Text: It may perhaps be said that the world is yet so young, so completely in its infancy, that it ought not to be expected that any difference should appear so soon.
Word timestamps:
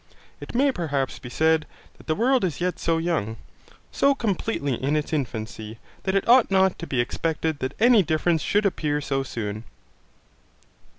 It 0.39 0.55
may 0.55 0.71
perhaps 0.71 1.19
be 1.19 1.29
said 1.29 1.67
that 1.99 2.07
the 2.07 2.15
world 2.15 2.43
is 2.43 2.59
yet 2.59 2.79
so 2.79 2.97
young, 2.97 3.37
so 3.91 4.15
completely 4.15 4.73
in 4.73 4.95
its 4.95 5.13
infancy, 5.13 5.77
that 6.05 6.15
it 6.15 6.27
ought 6.27 6.49
not 6.49 6.79
to 6.79 6.87
be 6.87 6.99
expected 6.99 7.59
that 7.59 7.75
any 7.79 8.01
difference 8.01 8.41
should 8.41 8.65
appear 8.65 8.99
so 8.99 9.21
soon. 9.21 9.63